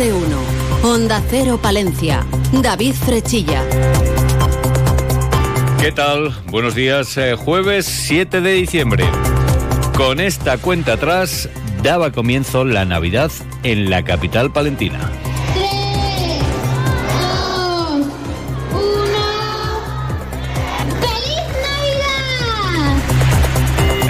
de 0.00 0.14
uno. 0.14 0.40
Onda 0.82 1.22
Cero 1.28 1.58
Palencia. 1.60 2.24
David 2.52 2.94
Frechilla. 2.94 3.62
¿Qué 5.78 5.92
tal? 5.92 6.34
Buenos 6.46 6.74
días. 6.74 7.18
Eh, 7.18 7.34
jueves 7.34 7.84
7 7.84 8.40
de 8.40 8.52
diciembre. 8.54 9.04
Con 9.94 10.18
esta 10.18 10.56
cuenta 10.56 10.94
atrás 10.94 11.50
daba 11.82 12.12
comienzo 12.12 12.64
la 12.64 12.86
Navidad 12.86 13.30
en 13.62 13.90
la 13.90 14.02
capital 14.02 14.50
palentina. 14.50 14.98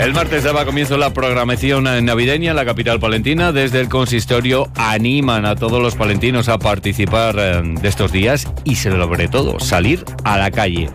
El 0.01 0.15
martes 0.15 0.45
daba 0.45 0.65
comienzo 0.65 0.97
la 0.97 1.13
programación 1.13 1.85
navideña 1.85 2.51
en 2.53 2.57
la 2.57 2.65
capital 2.65 2.99
palentina. 2.99 3.53
Desde 3.53 3.81
el 3.81 3.91
consistorio 3.91 4.71
animan 4.75 5.45
a 5.45 5.57
todos 5.57 5.83
los 5.83 5.95
palentinos 5.95 6.49
a 6.49 6.59
participar 6.59 7.37
eh, 7.39 7.61
de 7.63 7.87
estos 7.87 8.11
días 8.11 8.49
y 8.65 8.77
sobre 8.77 9.29
todo 9.29 9.61
salir 9.61 10.03
a 10.25 10.39
la 10.39 10.51
calle. 10.51 10.89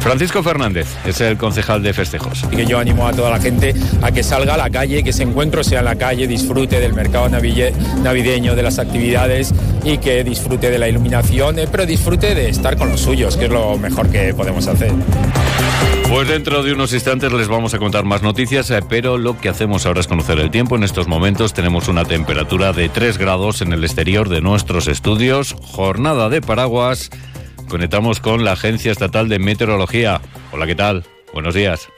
Francisco 0.00 0.42
Fernández 0.42 0.86
es 1.06 1.22
el 1.22 1.38
concejal 1.38 1.82
de 1.82 1.94
festejos. 1.94 2.44
Y 2.52 2.56
que 2.56 2.66
yo 2.66 2.78
animo 2.78 3.08
a 3.08 3.14
toda 3.14 3.30
la 3.30 3.40
gente 3.40 3.74
a 4.02 4.12
que 4.12 4.22
salga 4.22 4.52
a 4.52 4.58
la 4.58 4.68
calle, 4.68 5.02
que 5.02 5.10
ese 5.10 5.22
encuentro 5.22 5.64
sea 5.64 5.78
en 5.78 5.86
la 5.86 5.96
calle, 5.96 6.26
disfrute 6.26 6.78
del 6.78 6.92
mercado 6.92 7.30
navideño, 7.30 8.54
de 8.54 8.62
las 8.62 8.78
actividades 8.78 9.54
y 9.82 9.96
que 9.96 10.22
disfrute 10.22 10.70
de 10.70 10.78
la 10.78 10.86
iluminación, 10.86 11.58
eh, 11.58 11.66
pero 11.72 11.86
disfrute 11.86 12.34
de 12.34 12.50
estar 12.50 12.76
con 12.76 12.90
los 12.90 13.00
suyos, 13.00 13.38
que 13.38 13.46
es 13.46 13.50
lo 13.50 13.78
mejor 13.78 14.10
que 14.10 14.34
podemos 14.34 14.66
hacer. 14.66 14.92
Pues 16.24 16.32
dentro 16.32 16.62
de 16.62 16.72
unos 16.72 16.94
instantes 16.94 17.30
les 17.34 17.48
vamos 17.48 17.74
a 17.74 17.78
contar 17.78 18.06
más 18.06 18.22
noticias, 18.22 18.70
eh, 18.70 18.80
pero 18.88 19.18
lo 19.18 19.38
que 19.38 19.50
hacemos 19.50 19.84
ahora 19.84 20.00
es 20.00 20.06
conocer 20.06 20.38
el 20.38 20.50
tiempo. 20.50 20.74
En 20.74 20.82
estos 20.82 21.06
momentos 21.06 21.52
tenemos 21.52 21.86
una 21.86 22.06
temperatura 22.06 22.72
de 22.72 22.88
3 22.88 23.18
grados 23.18 23.60
en 23.60 23.74
el 23.74 23.84
exterior 23.84 24.30
de 24.30 24.40
nuestros 24.40 24.88
estudios, 24.88 25.54
jornada 25.60 26.30
de 26.30 26.40
paraguas. 26.40 27.10
Conectamos 27.68 28.20
con 28.20 28.42
la 28.42 28.52
Agencia 28.52 28.90
Estatal 28.90 29.28
de 29.28 29.38
Meteorología. 29.38 30.22
Hola, 30.50 30.66
¿qué 30.66 30.74
tal? 30.74 31.04
Buenos 31.34 31.52
días. 31.52 31.90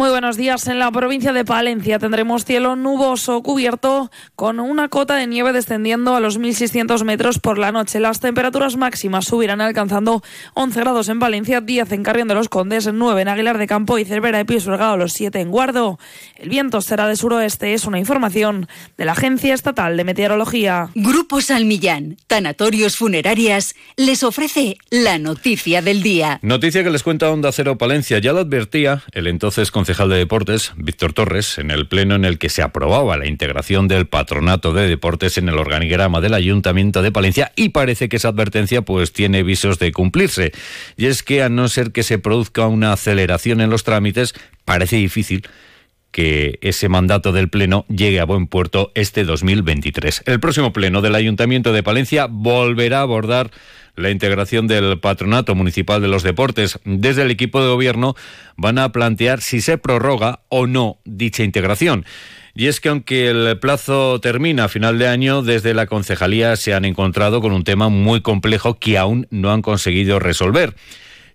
Muy 0.00 0.08
buenos 0.08 0.38
días. 0.38 0.66
En 0.66 0.78
la 0.78 0.90
provincia 0.90 1.34
de 1.34 1.44
Palencia 1.44 1.98
tendremos 1.98 2.46
cielo 2.46 2.74
nuboso 2.74 3.42
cubierto 3.42 4.10
con 4.34 4.58
una 4.58 4.88
cota 4.88 5.14
de 5.14 5.26
nieve 5.26 5.52
descendiendo 5.52 6.16
a 6.16 6.20
los 6.20 6.40
1.600 6.40 7.04
metros 7.04 7.38
por 7.38 7.58
la 7.58 7.70
noche. 7.70 8.00
Las 8.00 8.18
temperaturas 8.18 8.78
máximas 8.78 9.26
subirán 9.26 9.60
alcanzando 9.60 10.22
11 10.54 10.80
grados 10.80 11.10
en 11.10 11.18
Valencia, 11.18 11.60
10 11.60 11.92
en 11.92 12.02
Carrión 12.02 12.28
de 12.28 12.34
los 12.34 12.48
Condes, 12.48 12.90
9 12.90 13.20
en 13.20 13.28
Aguilar 13.28 13.58
de 13.58 13.66
Campo 13.66 13.98
y 13.98 14.06
Cervera 14.06 14.38
de 14.38 14.46
Pío 14.46 14.58
los 14.96 15.12
7 15.12 15.38
en 15.38 15.50
Guardo. 15.50 15.98
El 16.36 16.48
viento 16.48 16.80
será 16.80 17.06
de 17.06 17.16
suroeste, 17.16 17.74
es 17.74 17.84
una 17.84 17.98
información 17.98 18.68
de 18.96 19.04
la 19.04 19.12
Agencia 19.12 19.52
Estatal 19.52 19.98
de 19.98 20.04
Meteorología. 20.04 20.88
Grupo 20.94 21.42
Salmillán, 21.42 22.16
Tanatorios 22.26 22.96
Funerarias, 22.96 23.74
les 23.98 24.22
ofrece 24.22 24.78
la 24.88 25.18
noticia 25.18 25.82
del 25.82 26.02
día. 26.02 26.38
Noticia 26.40 26.82
que 26.82 26.88
les 26.88 27.02
cuenta 27.02 27.30
Onda 27.30 27.52
Cero 27.52 27.76
Palencia. 27.76 28.18
Ya 28.18 28.32
lo 28.32 28.38
advertía 28.38 29.02
el 29.12 29.26
entonces 29.26 29.70
concejal 29.70 29.89
de 29.90 30.16
Deportes, 30.18 30.72
Víctor 30.76 31.12
Torres, 31.12 31.58
en 31.58 31.72
el 31.72 31.88
pleno 31.88 32.14
en 32.14 32.24
el 32.24 32.38
que 32.38 32.48
se 32.48 32.62
aprobaba 32.62 33.16
la 33.16 33.26
integración 33.26 33.88
del 33.88 34.06
patronato 34.06 34.72
de 34.72 34.86
deportes 34.86 35.36
en 35.36 35.48
el 35.48 35.58
organigrama 35.58 36.20
del 36.20 36.34
Ayuntamiento 36.34 37.02
de 37.02 37.10
Palencia 37.10 37.50
y 37.56 37.70
parece 37.70 38.08
que 38.08 38.16
esa 38.16 38.28
advertencia 38.28 38.82
pues 38.82 39.12
tiene 39.12 39.42
visos 39.42 39.80
de 39.80 39.90
cumplirse. 39.90 40.52
Y 40.96 41.06
es 41.06 41.24
que 41.24 41.42
a 41.42 41.48
no 41.48 41.68
ser 41.68 41.90
que 41.90 42.04
se 42.04 42.18
produzca 42.18 42.68
una 42.68 42.92
aceleración 42.92 43.60
en 43.60 43.68
los 43.68 43.82
trámites, 43.82 44.32
parece 44.64 44.94
difícil 44.94 45.42
que 46.20 46.58
ese 46.60 46.90
mandato 46.90 47.32
del 47.32 47.48
Pleno 47.48 47.86
llegue 47.88 48.20
a 48.20 48.26
buen 48.26 48.46
puerto 48.46 48.92
este 48.94 49.24
2023. 49.24 50.24
El 50.26 50.38
próximo 50.38 50.70
Pleno 50.70 51.00
del 51.00 51.14
Ayuntamiento 51.14 51.72
de 51.72 51.82
Palencia 51.82 52.26
volverá 52.28 52.98
a 52.98 53.02
abordar 53.02 53.50
la 53.96 54.10
integración 54.10 54.66
del 54.66 55.00
Patronato 55.00 55.54
Municipal 55.54 56.02
de 56.02 56.08
los 56.08 56.22
Deportes. 56.22 56.78
Desde 56.84 57.22
el 57.22 57.30
equipo 57.30 57.62
de 57.62 57.68
gobierno 57.68 58.16
van 58.58 58.76
a 58.76 58.92
plantear 58.92 59.40
si 59.40 59.62
se 59.62 59.78
prorroga 59.78 60.40
o 60.50 60.66
no 60.66 60.98
dicha 61.06 61.42
integración. 61.42 62.04
Y 62.54 62.66
es 62.66 62.80
que 62.80 62.90
aunque 62.90 63.30
el 63.30 63.58
plazo 63.58 64.20
termina 64.20 64.64
a 64.64 64.68
final 64.68 64.98
de 64.98 65.08
año, 65.08 65.40
desde 65.40 65.72
la 65.72 65.86
concejalía 65.86 66.54
se 66.56 66.74
han 66.74 66.84
encontrado 66.84 67.40
con 67.40 67.52
un 67.52 67.64
tema 67.64 67.88
muy 67.88 68.20
complejo 68.20 68.78
que 68.78 68.98
aún 68.98 69.26
no 69.30 69.52
han 69.52 69.62
conseguido 69.62 70.18
resolver 70.18 70.74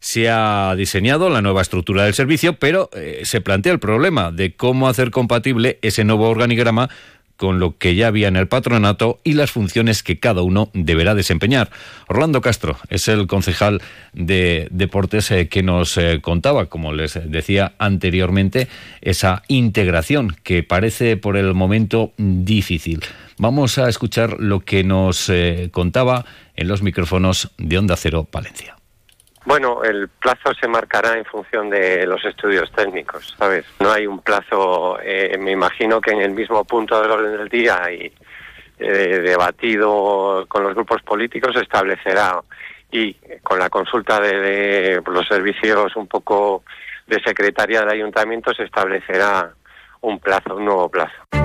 se 0.05 0.29
ha 0.29 0.75
diseñado 0.77 1.31
la 1.31 1.41
nueva 1.41 1.63
estructura 1.63 2.03
del 2.03 2.13
servicio, 2.13 2.59
pero 2.59 2.91
eh, 2.93 3.21
se 3.23 3.41
plantea 3.41 3.73
el 3.73 3.79
problema 3.79 4.31
de 4.31 4.53
cómo 4.53 4.87
hacer 4.87 5.09
compatible 5.09 5.79
ese 5.81 6.03
nuevo 6.03 6.29
organigrama 6.29 6.91
con 7.37 7.59
lo 7.59 7.79
que 7.79 7.95
ya 7.95 8.05
había 8.05 8.27
en 8.27 8.35
el 8.35 8.47
patronato 8.47 9.19
y 9.23 9.33
las 9.33 9.49
funciones 9.49 10.03
que 10.03 10.19
cada 10.19 10.43
uno 10.43 10.69
deberá 10.75 11.15
desempeñar. 11.15 11.71
Orlando 12.07 12.39
Castro 12.39 12.77
es 12.89 13.07
el 13.07 13.25
concejal 13.25 13.81
de 14.13 14.67
deportes 14.69 15.31
eh, 15.31 15.47
que 15.47 15.63
nos 15.63 15.97
eh, 15.97 16.19
contaba, 16.21 16.67
como 16.67 16.93
les 16.93 17.19
decía 17.27 17.73
anteriormente, 17.79 18.67
esa 19.01 19.41
integración 19.47 20.35
que 20.43 20.61
parece 20.61 21.17
por 21.17 21.35
el 21.35 21.55
momento 21.55 22.13
difícil. 22.17 23.01
Vamos 23.39 23.79
a 23.79 23.89
escuchar 23.89 24.39
lo 24.39 24.59
que 24.59 24.83
nos 24.83 25.31
contaba 25.71 26.25
en 26.55 26.67
los 26.67 26.83
micrófonos 26.83 27.49
de 27.57 27.79
Onda 27.79 27.97
Cero 27.97 28.27
Palencia. 28.29 28.75
Bueno, 29.45 29.83
el 29.83 30.07
plazo 30.07 30.55
se 30.59 30.67
marcará 30.67 31.17
en 31.17 31.25
función 31.25 31.69
de 31.69 32.07
los 32.07 32.25
estudios 32.25 32.71
técnicos, 32.71 33.35
¿sabes? 33.37 33.63
No 33.79 33.91
hay 33.91 34.07
un 34.07 34.19
plazo, 34.19 34.97
eh, 35.03 35.37
me 35.39 35.51
imagino 35.51 36.01
que 36.01 36.11
en 36.11 36.21
el 36.21 36.31
mismo 36.31 36.65
punto 36.65 36.99
del 36.99 37.11
orden 37.11 37.37
del 37.37 37.47
día 37.47 37.91
y 37.91 38.11
eh, 38.79 39.21
debatido 39.23 40.45
con 40.47 40.63
los 40.63 40.73
grupos 40.73 41.03
políticos 41.03 41.53
se 41.53 41.61
establecerá 41.61 42.41
y 42.91 43.13
con 43.43 43.59
la 43.59 43.69
consulta 43.69 44.19
de, 44.19 45.01
los 45.05 45.27
servicios 45.27 45.95
un 45.95 46.07
poco 46.07 46.63
de 47.05 47.21
secretaría 47.21 47.81
del 47.81 47.89
ayuntamiento 47.89 48.51
se 48.51 48.63
establecerá 48.63 49.53
un 50.01 50.19
plazo, 50.19 50.55
un 50.55 50.65
nuevo 50.65 50.89
plazo. 50.89 51.44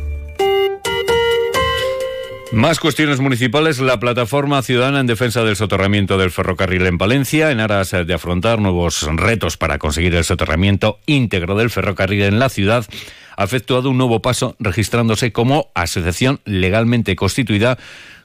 Más 2.51 2.81
cuestiones 2.81 3.21
municipales. 3.21 3.79
La 3.79 3.99
plataforma 3.99 4.61
ciudadana 4.61 4.99
en 4.99 5.07
defensa 5.07 5.41
del 5.43 5.55
soterramiento 5.55 6.17
del 6.17 6.31
ferrocarril 6.31 6.85
en 6.85 6.97
Palencia, 6.97 7.49
en 7.49 7.61
aras 7.61 7.91
de 7.91 8.13
afrontar 8.13 8.59
nuevos 8.59 9.03
retos 9.15 9.55
para 9.55 9.77
conseguir 9.77 10.13
el 10.15 10.25
soterramiento 10.25 10.99
íntegro 11.05 11.55
del 11.55 11.69
ferrocarril 11.69 12.23
en 12.23 12.39
la 12.39 12.49
ciudad, 12.49 12.85
ha 13.37 13.43
efectuado 13.45 13.89
un 13.89 13.97
nuevo 13.97 14.21
paso 14.21 14.57
registrándose 14.59 15.31
como 15.31 15.71
asociación 15.75 16.41
legalmente 16.43 17.15
constituida 17.15 17.77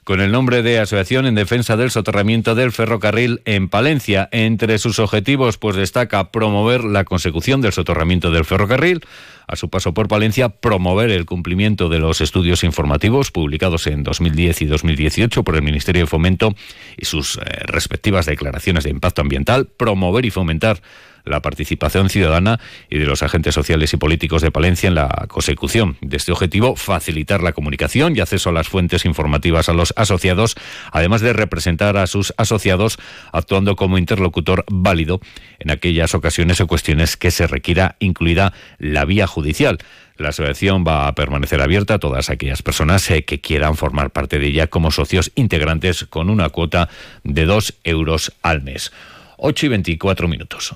con 0.07 0.21
el 0.21 0.31
nombre 0.31 0.63
de 0.63 0.79
Asociación 0.79 1.25
en 1.25 1.35
Defensa 1.35 1.75
del 1.75 1.91
Soterramiento 1.91 2.55
del 2.55 2.71
Ferrocarril 2.71 3.41
en 3.43 3.67
Palencia. 3.67 4.29
Entre 4.31 4.77
sus 4.77 4.99
objetivos, 4.99 5.57
pues 5.57 5.75
destaca 5.75 6.31
promover 6.31 6.85
la 6.85 7.03
consecución 7.03 7.59
del 7.59 7.73
soterramiento 7.73 8.31
del 8.31 8.45
ferrocarril, 8.45 9.01
a 9.47 9.57
su 9.57 9.69
paso 9.69 9.93
por 9.93 10.07
Palencia, 10.07 10.47
promover 10.47 11.11
el 11.11 11.25
cumplimiento 11.25 11.89
de 11.89 11.99
los 11.99 12.21
estudios 12.21 12.63
informativos 12.63 13.31
publicados 13.31 13.85
en 13.87 14.03
2010 14.03 14.61
y 14.61 14.65
2018 14.67 15.43
por 15.43 15.55
el 15.55 15.61
Ministerio 15.61 16.03
de 16.03 16.07
Fomento 16.07 16.55
y 16.95 17.03
sus 17.03 17.35
eh, 17.35 17.41
respectivas 17.65 18.25
declaraciones 18.27 18.85
de 18.85 18.91
impacto 18.91 19.21
ambiental, 19.21 19.67
promover 19.67 20.25
y 20.25 20.31
fomentar 20.31 20.81
la 21.27 21.41
participación 21.41 22.09
ciudadana 22.09 22.59
y 22.89 22.97
de 22.97 23.05
los 23.05 23.23
agentes 23.23 23.55
sociales 23.55 23.93
y 23.93 23.97
políticos 23.97 24.41
de 24.41 24.51
Palencia 24.51 24.87
en 24.87 24.95
la 24.95 25.25
consecución 25.27 25.97
de 26.01 26.17
este 26.17 26.31
objetivo, 26.31 26.75
facilitar 26.75 27.43
la 27.43 27.53
comunicación 27.53 28.15
y 28.15 28.19
acceso 28.19 28.49
a 28.49 28.53
las 28.53 28.67
fuentes 28.67 29.05
informativas 29.05 29.69
a 29.69 29.73
los 29.73 29.93
asociados, 29.95 30.55
además 30.91 31.21
de 31.21 31.33
representar 31.33 31.97
a 31.97 32.07
sus 32.07 32.33
asociados 32.37 32.97
actuando 33.31 33.75
como 33.75 33.97
interlocutor 33.97 34.65
válido 34.71 35.19
en 35.59 35.71
aquellas 35.71 36.15
ocasiones 36.15 36.61
o 36.61 36.67
cuestiones 36.67 37.17
que 37.17 37.31
se 37.31 37.47
requiera, 37.47 37.95
incluida 37.99 38.53
la 38.79 39.05
vía 39.05 39.27
judicial. 39.27 39.79
La 40.17 40.29
asociación 40.29 40.83
va 40.87 41.07
a 41.07 41.13
permanecer 41.13 41.61
abierta 41.61 41.95
a 41.95 41.99
todas 41.99 42.29
aquellas 42.29 42.63
personas 42.63 43.09
eh, 43.11 43.23
que 43.23 43.39
quieran 43.39 43.75
formar 43.75 44.09
parte 44.09 44.39
de 44.39 44.47
ella 44.47 44.67
como 44.67 44.89
socios 44.89 45.31
integrantes 45.35 46.05
con 46.05 46.29
una 46.29 46.49
cuota 46.49 46.89
de 47.23 47.45
dos 47.45 47.75
euros 47.83 48.33
al 48.41 48.63
mes. 48.63 48.91
8 49.37 49.67
y 49.67 49.69
24 49.69 50.27
minutos. 50.27 50.75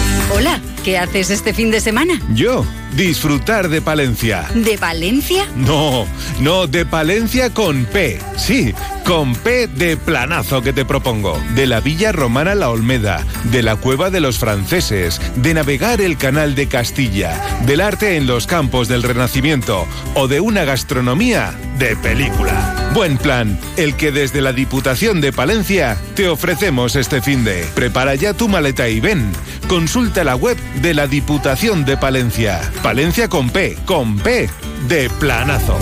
Hola, 0.33 0.59
¿qué 0.83 0.97
haces 0.97 1.29
este 1.29 1.53
fin 1.53 1.71
de 1.71 1.81
semana? 1.81 2.19
Yo, 2.33 2.65
disfrutar 2.95 3.69
de 3.69 3.81
Palencia. 3.81 4.47
¿De 4.53 4.77
Valencia? 4.77 5.45
No, 5.55 6.05
no, 6.39 6.67
de 6.67 6.85
Palencia 6.85 7.53
con 7.53 7.85
P. 7.85 8.19
Sí, 8.37 8.73
con 9.05 9.35
P 9.35 9.67
de 9.67 9.97
planazo 9.97 10.61
que 10.61 10.73
te 10.73 10.85
propongo. 10.85 11.37
De 11.55 11.67
la 11.67 11.79
Villa 11.81 12.11
Romana 12.11 12.55
La 12.55 12.69
Olmeda, 12.69 13.25
de 13.45 13.61
la 13.61 13.75
Cueva 13.75 14.09
de 14.09 14.21
los 14.21 14.39
Franceses, 14.39 15.19
de 15.35 15.53
navegar 15.53 16.01
el 16.01 16.17
Canal 16.17 16.55
de 16.55 16.67
Castilla, 16.67 17.39
del 17.65 17.81
arte 17.81 18.15
en 18.15 18.25
los 18.25 18.47
campos 18.47 18.87
del 18.87 19.03
Renacimiento 19.03 19.85
o 20.15 20.27
de 20.27 20.39
una 20.39 20.63
gastronomía 20.63 21.53
de 21.77 21.95
película. 21.97 22.91
Buen 22.93 23.17
plan, 23.17 23.59
el 23.77 23.95
que 23.95 24.11
desde 24.11 24.41
la 24.41 24.53
Diputación 24.53 25.21
de 25.21 25.31
Palencia 25.31 25.97
te 26.15 26.27
ofrecemos 26.27 26.95
este 26.95 27.21
fin 27.21 27.43
de. 27.43 27.65
Prepara 27.73 28.15
ya 28.15 28.33
tu 28.33 28.47
maleta 28.47 28.87
y 28.89 28.99
ven. 28.99 29.31
Consulta 29.67 30.00
la 30.01 30.35
web 30.35 30.57
de 30.81 30.93
la 30.93 31.05
Diputación 31.07 31.85
de 31.85 31.95
Palencia. 31.95 32.59
Palencia 32.81 33.29
con 33.29 33.49
P, 33.49 33.77
con 33.85 34.17
P 34.17 34.49
de 34.87 35.09
planazo. 35.19 35.77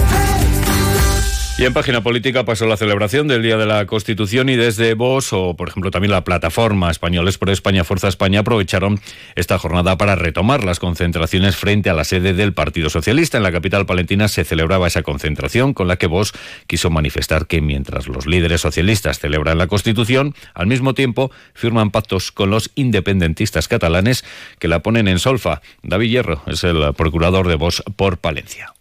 Y 1.59 1.65
en 1.65 1.73
página 1.73 2.01
política 2.01 2.45
pasó 2.45 2.67
la 2.67 2.77
celebración 2.77 3.27
del 3.27 3.43
Día 3.43 3.57
de 3.57 3.65
la 3.65 3.85
Constitución 3.85 4.47
y 4.47 4.55
desde 4.55 4.93
Vox 4.93 5.33
o, 5.33 5.57
por 5.57 5.67
ejemplo, 5.67 5.91
también 5.91 6.11
la 6.11 6.23
plataforma 6.23 6.89
Españoles 6.89 7.37
por 7.37 7.49
España, 7.49 7.83
Fuerza 7.83 8.07
España, 8.07 8.39
aprovecharon 8.39 9.01
esta 9.35 9.59
jornada 9.59 9.97
para 9.97 10.15
retomar 10.15 10.63
las 10.63 10.79
concentraciones 10.79 11.57
frente 11.57 11.89
a 11.89 11.93
la 11.93 12.05
sede 12.05 12.33
del 12.33 12.53
Partido 12.53 12.89
Socialista. 12.89 13.35
En 13.35 13.43
la 13.43 13.51
capital 13.51 13.85
palentina 13.85 14.29
se 14.29 14.45
celebraba 14.45 14.87
esa 14.87 15.03
concentración 15.03 15.73
con 15.73 15.89
la 15.89 15.97
que 15.97 16.07
Vox 16.07 16.31
quiso 16.65 16.91
manifestar 16.91 17.45
que 17.45 17.59
mientras 17.59 18.07
los 18.07 18.25
líderes 18.25 18.61
socialistas 18.61 19.19
celebran 19.19 19.57
la 19.57 19.67
Constitución, 19.67 20.35
al 20.53 20.67
mismo 20.67 20.93
tiempo 20.93 21.29
firman 21.53 21.91
pactos 21.91 22.31
con 22.31 22.51
los 22.51 22.71
independentistas 22.75 23.67
catalanes 23.67 24.23
que 24.59 24.69
la 24.69 24.79
ponen 24.79 25.09
en 25.09 25.19
solfa. 25.19 25.61
David 25.83 26.09
Hierro 26.09 26.41
es 26.47 26.63
el 26.63 26.93
procurador 26.93 27.49
de 27.49 27.55
Vox 27.55 27.83
por 27.97 28.17
Palencia. 28.17 28.73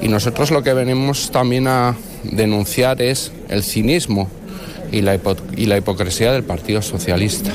Y 0.00 0.08
nosotros 0.08 0.50
lo 0.50 0.62
que 0.62 0.72
venimos 0.74 1.30
también 1.30 1.66
a 1.66 1.96
denunciar 2.22 3.02
es 3.02 3.32
el 3.48 3.62
cinismo 3.62 4.28
y 4.92 5.02
la, 5.02 5.18
y 5.56 5.66
la 5.66 5.76
hipocresía 5.76 6.32
del 6.32 6.44
Partido 6.44 6.82
Socialista. 6.82 7.52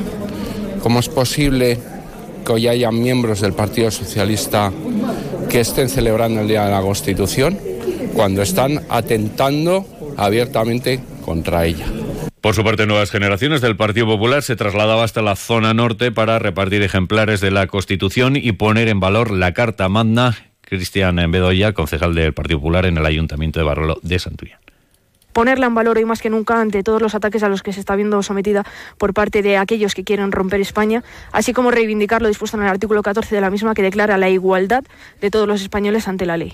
¿Cómo 0.81 0.99
es 0.99 1.09
posible 1.09 1.79
que 2.45 2.51
hoy 2.51 2.67
haya 2.67 2.91
miembros 2.91 3.41
del 3.41 3.53
Partido 3.53 3.91
Socialista 3.91 4.71
que 5.49 5.61
estén 5.61 5.89
celebrando 5.89 6.41
el 6.41 6.47
Día 6.47 6.65
de 6.65 6.71
la 6.71 6.81
Constitución 6.81 7.57
cuando 8.13 8.41
están 8.41 8.81
atentando 8.89 9.85
abiertamente 10.17 10.99
contra 11.25 11.65
ella? 11.65 11.85
Por 12.41 12.55
su 12.55 12.63
parte, 12.65 12.85
nuevas 12.85 13.09
generaciones 13.09 13.61
del 13.61 13.77
Partido 13.77 14.05
Popular 14.05 14.43
se 14.43 14.57
trasladaba 14.57 15.05
hasta 15.05 15.21
la 15.21 15.37
zona 15.37 15.73
norte 15.73 16.11
para 16.11 16.39
repartir 16.39 16.81
ejemplares 16.81 17.39
de 17.39 17.51
la 17.51 17.67
Constitución 17.67 18.35
y 18.35 18.51
poner 18.51 18.89
en 18.89 18.99
valor 18.99 19.31
la 19.31 19.53
Carta 19.53 19.87
Magna 19.87 20.52
Cristian 20.63 21.15
Bedoya, 21.31 21.73
concejal 21.73 22.15
del 22.15 22.33
Partido 22.33 22.59
Popular 22.59 22.85
en 22.85 22.97
el 22.97 23.05
Ayuntamiento 23.05 23.59
de 23.59 23.65
Barrolo 23.65 23.99
de 24.01 24.19
Santullán 24.19 24.59
ponerla 25.33 25.65
en 25.65 25.75
valor 25.75 25.97
hoy 25.97 26.05
más 26.05 26.21
que 26.21 26.29
nunca 26.29 26.61
ante 26.61 26.83
todos 26.83 27.01
los 27.01 27.15
ataques 27.15 27.43
a 27.43 27.49
los 27.49 27.63
que 27.63 27.73
se 27.73 27.79
está 27.79 27.95
viendo 27.95 28.21
sometida 28.23 28.63
por 28.97 29.13
parte 29.13 29.41
de 29.41 29.57
aquellos 29.57 29.95
que 29.95 30.03
quieren 30.03 30.31
romper 30.31 30.61
España, 30.61 31.03
así 31.31 31.53
como 31.53 31.71
reivindicar 31.71 32.21
lo 32.21 32.27
dispuesto 32.27 32.57
en 32.57 32.63
el 32.63 32.69
artículo 32.69 33.01
14 33.01 33.35
de 33.35 33.41
la 33.41 33.49
misma 33.49 33.73
que 33.73 33.81
declara 33.81 34.17
la 34.17 34.29
igualdad 34.29 34.83
de 35.19 35.31
todos 35.31 35.47
los 35.47 35.61
españoles 35.61 36.07
ante 36.07 36.25
la 36.25 36.37
ley. 36.37 36.53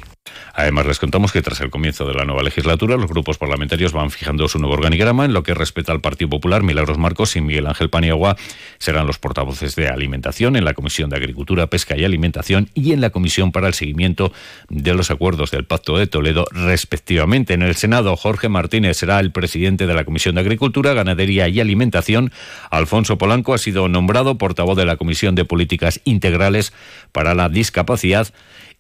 Además, 0.53 0.85
les 0.85 0.99
contamos 0.99 1.31
que 1.31 1.41
tras 1.41 1.59
el 1.61 1.69
comienzo 1.69 2.05
de 2.05 2.13
la 2.13 2.25
nueva 2.25 2.43
legislatura, 2.43 2.97
los 2.97 3.09
grupos 3.09 3.37
parlamentarios 3.37 3.93
van 3.93 4.11
fijando 4.11 4.47
su 4.47 4.59
nuevo 4.59 4.75
organigrama. 4.75 5.25
En 5.25 5.33
lo 5.33 5.43
que 5.43 5.53
respecta 5.53 5.91
al 5.91 6.01
Partido 6.01 6.29
Popular, 6.29 6.63
Milagros 6.63 6.97
Marcos 6.97 7.35
y 7.35 7.41
Miguel 7.41 7.67
Ángel 7.67 7.89
Paniagua 7.89 8.35
serán 8.77 9.07
los 9.07 9.17
portavoces 9.17 9.75
de 9.75 9.89
Alimentación 9.89 10.55
en 10.55 10.65
la 10.65 10.73
Comisión 10.73 11.09
de 11.09 11.17
Agricultura, 11.17 11.67
Pesca 11.67 11.97
y 11.97 12.03
Alimentación 12.03 12.69
y 12.73 12.93
en 12.93 13.01
la 13.01 13.09
Comisión 13.09 13.51
para 13.51 13.67
el 13.67 13.73
Seguimiento 13.73 14.31
de 14.69 14.93
los 14.93 15.11
Acuerdos 15.11 15.51
del 15.51 15.65
Pacto 15.65 15.97
de 15.97 16.07
Toledo, 16.07 16.45
respectivamente. 16.51 17.53
En 17.53 17.61
el 17.61 17.75
Senado, 17.75 18.15
Jorge 18.15 18.49
Martínez 18.49 18.68
será 18.93 19.19
el 19.19 19.31
presidente 19.31 19.87
de 19.87 19.93
la 19.93 20.05
Comisión 20.05 20.35
de 20.35 20.41
Agricultura, 20.41 20.93
Ganadería 20.93 21.47
y 21.47 21.59
Alimentación. 21.59 22.31
Alfonso 22.69 23.17
Polanco 23.17 23.53
ha 23.53 23.57
sido 23.57 23.87
nombrado 23.87 24.37
portavoz 24.37 24.77
de 24.77 24.85
la 24.85 24.97
Comisión 24.97 25.35
de 25.35 25.45
Políticas 25.45 25.99
Integrales 26.03 26.73
para 27.11 27.33
la 27.33 27.49
Discapacidad 27.49 28.27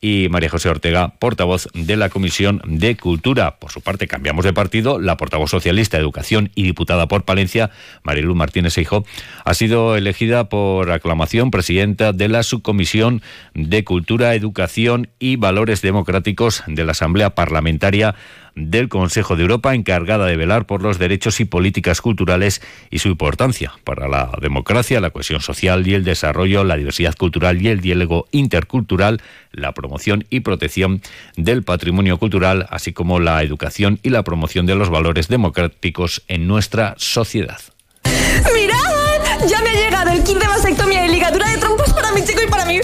y 0.01 0.27
María 0.29 0.49
José 0.49 0.69
Ortega, 0.69 1.15
portavoz 1.19 1.67
de 1.73 1.97
la 1.97 2.09
Comisión 2.09 2.61
de 2.65 2.95
Cultura. 2.95 3.57
Por 3.59 3.71
su 3.71 3.81
parte, 3.81 4.07
cambiamos 4.07 4.45
de 4.45 4.53
partido. 4.53 4.99
La 4.99 5.17
portavoz 5.17 5.51
socialista 5.51 5.97
de 5.97 6.03
Educación 6.03 6.51
y 6.55 6.63
diputada 6.63 7.07
por 7.07 7.25
Palencia, 7.25 7.71
Marilu 8.03 8.33
Martínez 8.35 8.77
Hijo, 8.77 9.05
ha 9.43 9.53
sido 9.53 9.97
elegida 9.97 10.47
por 10.47 10.91
aclamación 10.91 11.51
presidenta 11.51 12.13
de 12.13 12.29
la 12.29 12.43
Subcomisión 12.43 13.21
de 13.53 13.83
Cultura, 13.83 14.35
Educación 14.35 15.09
y 15.19 15.35
Valores 15.35 15.81
Democráticos 15.81 16.63
de 16.67 16.85
la 16.85 16.91
Asamblea 16.91 17.35
Parlamentaria 17.35 18.15
del 18.55 18.89
Consejo 18.89 19.35
de 19.35 19.43
Europa 19.43 19.75
encargada 19.75 20.25
de 20.25 20.37
velar 20.37 20.65
por 20.65 20.81
los 20.81 20.99
derechos 20.99 21.39
y 21.39 21.45
políticas 21.45 22.01
culturales 22.01 22.61
y 22.89 22.99
su 22.99 23.07
importancia 23.09 23.73
para 23.83 24.07
la 24.07 24.31
democracia, 24.41 24.99
la 24.99 25.11
cohesión 25.11 25.41
social 25.41 25.87
y 25.87 25.93
el 25.93 26.03
desarrollo, 26.03 26.63
la 26.63 26.77
diversidad 26.77 27.15
cultural 27.15 27.61
y 27.61 27.67
el 27.67 27.81
diálogo 27.81 28.27
intercultural, 28.31 29.21
la 29.51 29.73
promoción 29.73 30.25
y 30.29 30.41
protección 30.41 31.01
del 31.35 31.63
patrimonio 31.63 32.17
cultural, 32.17 32.67
así 32.69 32.93
como 32.93 33.19
la 33.19 33.41
educación 33.43 33.99
y 34.03 34.09
la 34.09 34.23
promoción 34.23 34.65
de 34.65 34.75
los 34.75 34.89
valores 34.89 35.27
democráticos 35.27 36.23
en 36.27 36.47
nuestra 36.47 36.95
sociedad. 36.97 37.59
¡Mirad! 38.03 39.47
Ya 39.47 39.61
me 39.61 39.69
ha 39.69 39.73
llegado 39.73 40.11
el 40.11 40.23
kit 40.23 40.37
de 40.37 40.47
vasectomía 40.47 41.05
y 41.05 41.09
ligadura 41.09 41.49
de 41.49 41.57
trompas 41.57 41.93
para 41.93 42.11
mi 42.11 42.23
chico 42.23 42.41
y 42.45 42.49
para 42.49 42.65
mí. 42.65 42.79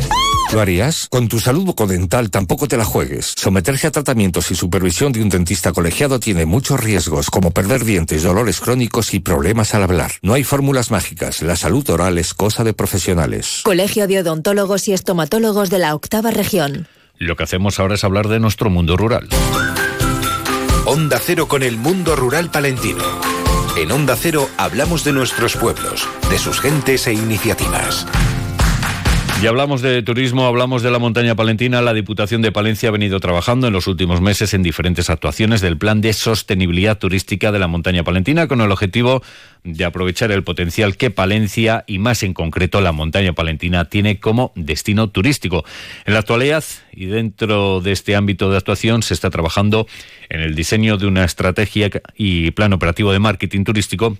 ¿Lo 0.55 0.61
harías? 0.61 1.09
Con 1.09 1.27
tu 1.27 1.41
salud 1.41 1.65
bucodental 1.65 2.31
tampoco 2.31 2.69
te 2.69 2.77
la 2.77 2.85
juegues. 2.85 3.33
Someterse 3.35 3.87
a 3.87 3.91
tratamientos 3.91 4.51
y 4.51 4.55
supervisión 4.55 5.11
de 5.11 5.21
un 5.21 5.27
dentista 5.27 5.73
colegiado 5.73 6.21
tiene 6.21 6.45
muchos 6.45 6.79
riesgos, 6.79 7.29
como 7.29 7.51
perder 7.51 7.83
dientes, 7.83 8.23
dolores 8.23 8.61
crónicos 8.61 9.13
y 9.13 9.19
problemas 9.19 9.75
al 9.75 9.83
hablar. 9.83 10.11
No 10.21 10.33
hay 10.33 10.45
fórmulas 10.45 10.91
mágicas. 10.91 11.41
La 11.41 11.57
salud 11.57 11.89
oral 11.89 12.17
es 12.17 12.33
cosa 12.33 12.63
de 12.63 12.73
profesionales. 12.73 13.63
Colegio 13.65 14.07
de 14.07 14.19
Odontólogos 14.19 14.87
y 14.87 14.93
Estomatólogos 14.93 15.69
de 15.69 15.79
la 15.79 15.93
Octava 15.93 16.31
Región. 16.31 16.87
Lo 17.17 17.35
que 17.35 17.43
hacemos 17.43 17.77
ahora 17.81 17.95
es 17.95 18.05
hablar 18.05 18.29
de 18.29 18.39
nuestro 18.39 18.69
mundo 18.69 18.95
rural. 18.95 19.27
Onda 20.85 21.19
Cero 21.21 21.49
con 21.49 21.63
el 21.63 21.75
mundo 21.75 22.15
rural 22.15 22.49
palentino. 22.49 23.03
En 23.75 23.91
Onda 23.91 24.15
Cero 24.15 24.47
hablamos 24.55 25.03
de 25.03 25.11
nuestros 25.11 25.57
pueblos, 25.57 26.07
de 26.29 26.39
sus 26.39 26.61
gentes 26.61 27.07
e 27.07 27.13
iniciativas. 27.13 28.07
Y 29.41 29.47
hablamos 29.47 29.81
de 29.81 30.01
turismo, 30.01 30.45
hablamos 30.45 30.81
de 30.81 30.89
la 30.89 30.97
montaña 30.97 31.35
palentina. 31.35 31.81
La 31.81 31.93
Diputación 31.93 32.41
de 32.41 32.53
Palencia 32.53 32.89
ha 32.89 32.91
venido 32.91 33.19
trabajando 33.19 33.67
en 33.67 33.73
los 33.73 33.85
últimos 33.85 34.21
meses 34.21 34.53
en 34.53 34.63
diferentes 34.63 35.09
actuaciones 35.09 35.59
del 35.59 35.77
plan 35.77 35.99
de 35.99 36.13
sostenibilidad 36.13 36.97
turística 36.97 37.51
de 37.51 37.59
la 37.59 37.67
montaña 37.67 38.03
palentina 38.03 38.47
con 38.47 38.61
el 38.61 38.71
objetivo 38.71 39.21
de 39.63 39.83
aprovechar 39.83 40.31
el 40.31 40.43
potencial 40.43 40.95
que 40.95 41.11
Palencia 41.11 41.83
y 41.85 41.99
más 41.99 42.23
en 42.23 42.33
concreto 42.33 42.79
la 42.79 42.93
montaña 42.93 43.33
palentina 43.33 43.85
tiene 43.85 44.19
como 44.21 44.53
destino 44.55 45.09
turístico. 45.09 45.65
En 46.05 46.13
la 46.13 46.19
actualidad 46.19 46.63
y 46.93 47.05
dentro 47.05 47.81
de 47.81 47.91
este 47.91 48.15
ámbito 48.15 48.49
de 48.49 48.57
actuación 48.57 49.03
se 49.03 49.13
está 49.13 49.29
trabajando 49.29 49.85
en 50.29 50.39
el 50.39 50.55
diseño 50.55 50.97
de 50.97 51.07
una 51.07 51.25
estrategia 51.25 51.89
y 52.15 52.51
plan 52.51 52.71
operativo 52.71 53.11
de 53.11 53.19
marketing 53.19 53.65
turístico 53.65 54.17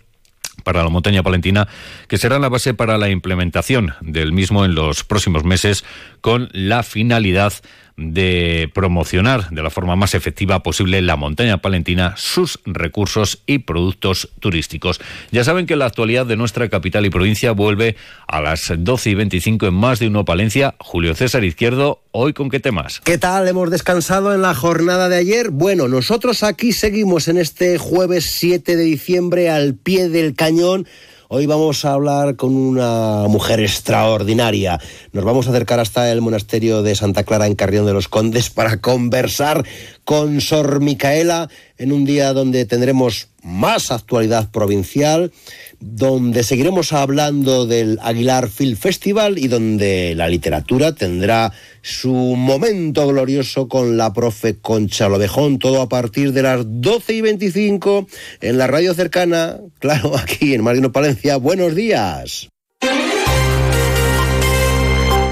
para 0.66 0.84
la 0.84 0.90
montaña 0.90 1.24
palentina, 1.24 1.70
que 2.10 2.18
será 2.18 2.40
la 2.40 2.50
base 2.50 2.74
para 2.74 2.98
la 2.98 3.10
implementación 3.10 3.94
del 4.02 4.34
mismo 4.34 4.66
en 4.66 4.76
los 4.76 5.06
próximos 5.06 5.46
meses 5.46 5.86
con 6.20 6.50
la 6.52 6.84
finalidad 6.84 7.54
de 7.98 8.70
promocionar 8.74 9.50
de 9.52 9.64
la 9.64 9.70
forma 9.70 9.96
más 9.96 10.16
efectiva 10.16 10.64
posible 10.64 11.02
la 11.02 11.16
montaña 11.16 11.62
palentina, 11.62 12.14
sus 12.18 12.60
recursos 12.66 13.42
y 13.46 13.60
productos 13.60 14.30
turísticos. 14.40 15.00
Ya 15.32 15.44
saben 15.44 15.66
que 15.66 15.76
la 15.76 15.86
actualidad 15.86 16.26
de 16.26 16.36
nuestra 16.36 16.70
capital 16.70 17.06
y 17.06 17.10
provincia 17.10 17.52
vuelve 17.52 17.96
a 18.28 18.42
las 18.42 18.74
12 18.78 19.10
y 19.10 19.16
25 19.16 19.68
en 19.68 19.74
más 19.74 20.00
de 20.00 20.08
uno 20.08 20.26
Palencia. 20.26 20.76
Julio 20.80 21.16
César 21.16 21.44
Izquierdo, 21.44 22.02
hoy 22.12 22.34
con 22.34 22.50
qué 22.50 22.60
temas. 22.60 23.00
¿Qué 23.02 23.18
tal? 23.18 23.48
¿Hemos 23.48 23.72
descansado 23.72 24.34
en 24.34 24.42
la 24.42 24.54
jornada 24.54 25.08
de 25.08 25.18
ayer? 25.18 25.50
Bueno, 25.50 25.88
nosotros 25.88 26.44
aquí 26.44 26.74
seguimos 26.74 27.28
en 27.28 27.38
este 27.38 27.78
jueves 27.78 28.26
7 28.26 28.76
de 28.76 28.84
diciembre 28.84 29.50
al 29.50 29.76
pie 29.76 30.10
del 30.10 30.36
cañón 30.36 30.88
Hoy 31.28 31.48
vamos 31.48 31.86
a 31.86 31.94
hablar 31.94 32.36
con 32.36 32.56
una 32.56 33.28
mujer 33.28 33.60
extraordinaria. 33.60 34.80
Nos 35.12 35.24
vamos 35.26 35.48
a 35.48 35.50
acercar 35.50 35.80
hasta 35.80 36.12
el 36.12 36.22
monasterio 36.22 36.84
de 36.84 36.94
Santa 36.94 37.24
Clara 37.24 37.48
en 37.48 37.56
Carrión 37.56 37.88
de 37.88 37.94
los 37.94 38.08
Condes 38.08 38.52
para 38.52 38.78
conversar 38.78 39.66
con 40.04 40.40
Sor 40.40 40.82
Micaela 40.82 41.50
en 41.80 41.94
un 41.94 42.06
día 42.06 42.32
donde 42.34 42.66
tendremos 42.66 43.30
más 43.46 43.92
actualidad 43.92 44.50
provincial, 44.52 45.32
donde 45.80 46.44
seguiremos 46.44 46.92
hablando 46.94 47.68
del 47.68 48.00
Aguilar 48.02 48.50
Film 48.50 48.76
Festival 48.76 49.38
y 49.38 49.48
donde 49.48 50.16
la 50.16 50.28
literatura 50.28 50.96
tendrá 50.96 51.54
su 51.82 52.12
momento 52.12 53.08
glorioso 53.08 53.68
con 53.68 53.98
la 53.98 54.12
profe 54.14 54.58
Concha 54.60 55.08
Lobejón, 55.08 55.60
todo 55.60 55.82
a 55.82 55.90
partir 55.90 56.34
de 56.34 56.42
las 56.42 56.64
12 56.66 57.14
y 57.14 57.22
25 57.22 58.08
en 58.42 58.58
la 58.58 58.68
radio 58.68 58.94
cercana, 58.94 59.58
claro, 59.80 60.18
aquí 60.18 60.54
en 60.54 60.64
Marino 60.64 60.92
Palencia. 60.92 61.38
Buenos 61.38 61.76
días. 61.76 62.50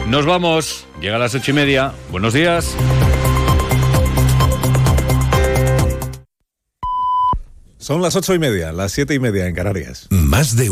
Nos 0.07 0.27
vamos. 0.27 0.85
Llega 1.01 1.15
a 1.15 1.19
las 1.19 1.33
ocho 1.33 1.49
y 1.49 1.53
media. 1.55 1.91
Buenos 2.11 2.33
días. 2.33 2.75
Son 7.83 8.01
las 8.01 8.15
ocho 8.15 8.33
y 8.33 8.39
media, 8.39 8.71
las 8.71 8.93
siete 8.93 9.13
y 9.13 9.19
media 9.19 9.45
en 9.45 9.53
Canarias. 9.53 10.07